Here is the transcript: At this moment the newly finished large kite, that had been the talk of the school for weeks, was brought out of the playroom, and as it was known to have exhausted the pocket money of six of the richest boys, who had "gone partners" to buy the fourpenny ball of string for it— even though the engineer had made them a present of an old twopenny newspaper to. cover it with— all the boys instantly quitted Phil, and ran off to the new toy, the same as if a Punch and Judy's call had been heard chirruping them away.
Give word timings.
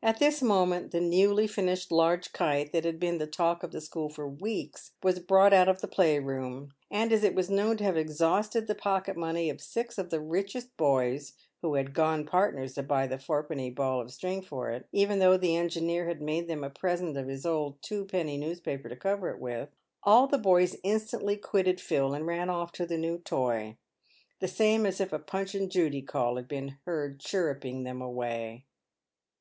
At 0.00 0.20
this 0.20 0.42
moment 0.42 0.92
the 0.92 1.00
newly 1.00 1.48
finished 1.48 1.90
large 1.90 2.32
kite, 2.32 2.70
that 2.70 2.84
had 2.84 3.00
been 3.00 3.18
the 3.18 3.26
talk 3.26 3.64
of 3.64 3.72
the 3.72 3.80
school 3.80 4.08
for 4.08 4.28
weeks, 4.28 4.92
was 5.02 5.18
brought 5.18 5.52
out 5.52 5.68
of 5.68 5.80
the 5.80 5.88
playroom, 5.88 6.72
and 6.88 7.12
as 7.12 7.24
it 7.24 7.34
was 7.34 7.50
known 7.50 7.76
to 7.78 7.82
have 7.82 7.96
exhausted 7.96 8.68
the 8.68 8.76
pocket 8.76 9.16
money 9.16 9.50
of 9.50 9.60
six 9.60 9.98
of 9.98 10.10
the 10.10 10.20
richest 10.20 10.76
boys, 10.76 11.32
who 11.62 11.74
had 11.74 11.94
"gone 11.94 12.26
partners" 12.26 12.74
to 12.74 12.84
buy 12.84 13.08
the 13.08 13.18
fourpenny 13.18 13.70
ball 13.70 14.00
of 14.00 14.12
string 14.12 14.40
for 14.40 14.70
it— 14.70 14.86
even 14.92 15.18
though 15.18 15.36
the 15.36 15.56
engineer 15.56 16.06
had 16.06 16.22
made 16.22 16.46
them 16.46 16.62
a 16.62 16.70
present 16.70 17.16
of 17.16 17.28
an 17.28 17.40
old 17.44 17.82
twopenny 17.82 18.38
newspaper 18.38 18.88
to. 18.88 18.94
cover 18.94 19.30
it 19.30 19.40
with— 19.40 19.68
all 20.04 20.28
the 20.28 20.38
boys 20.38 20.76
instantly 20.84 21.36
quitted 21.36 21.80
Phil, 21.80 22.14
and 22.14 22.24
ran 22.24 22.48
off 22.48 22.70
to 22.70 22.86
the 22.86 22.96
new 22.96 23.18
toy, 23.18 23.76
the 24.38 24.46
same 24.46 24.86
as 24.86 25.00
if 25.00 25.12
a 25.12 25.18
Punch 25.18 25.56
and 25.56 25.72
Judy's 25.72 26.06
call 26.06 26.36
had 26.36 26.46
been 26.46 26.78
heard 26.86 27.18
chirruping 27.18 27.82
them 27.82 28.00
away. 28.00 28.64